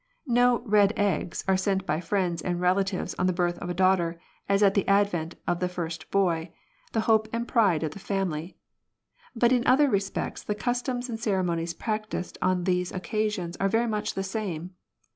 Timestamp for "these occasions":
12.63-13.55